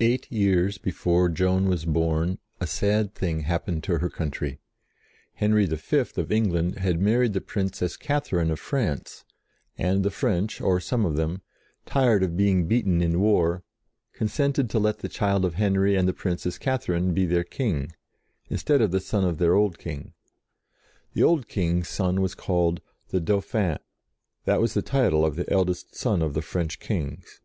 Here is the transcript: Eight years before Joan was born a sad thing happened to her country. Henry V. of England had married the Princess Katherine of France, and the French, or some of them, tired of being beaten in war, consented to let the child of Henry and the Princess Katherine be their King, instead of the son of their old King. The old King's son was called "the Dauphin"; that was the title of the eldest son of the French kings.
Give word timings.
Eight 0.00 0.30
years 0.30 0.76
before 0.76 1.30
Joan 1.30 1.66
was 1.66 1.86
born 1.86 2.36
a 2.60 2.66
sad 2.66 3.14
thing 3.14 3.40
happened 3.44 3.82
to 3.84 4.00
her 4.00 4.10
country. 4.10 4.60
Henry 5.32 5.64
V. 5.64 5.96
of 5.96 6.30
England 6.30 6.76
had 6.76 7.00
married 7.00 7.32
the 7.32 7.40
Princess 7.40 7.96
Katherine 7.96 8.50
of 8.50 8.60
France, 8.60 9.24
and 9.78 10.04
the 10.04 10.10
French, 10.10 10.60
or 10.60 10.78
some 10.78 11.06
of 11.06 11.16
them, 11.16 11.40
tired 11.86 12.22
of 12.22 12.36
being 12.36 12.66
beaten 12.68 13.00
in 13.00 13.18
war, 13.18 13.64
consented 14.12 14.68
to 14.68 14.78
let 14.78 14.98
the 14.98 15.08
child 15.08 15.42
of 15.42 15.54
Henry 15.54 15.96
and 15.96 16.06
the 16.06 16.12
Princess 16.12 16.58
Katherine 16.58 17.14
be 17.14 17.24
their 17.24 17.42
King, 17.42 17.92
instead 18.50 18.82
of 18.82 18.90
the 18.90 19.00
son 19.00 19.24
of 19.24 19.38
their 19.38 19.54
old 19.54 19.78
King. 19.78 20.12
The 21.14 21.22
old 21.22 21.48
King's 21.48 21.88
son 21.88 22.20
was 22.20 22.34
called 22.34 22.82
"the 23.08 23.20
Dauphin"; 23.20 23.78
that 24.44 24.60
was 24.60 24.74
the 24.74 24.82
title 24.82 25.24
of 25.24 25.34
the 25.34 25.50
eldest 25.50 25.94
son 25.94 26.20
of 26.20 26.34
the 26.34 26.42
French 26.42 26.78
kings. 26.78 27.40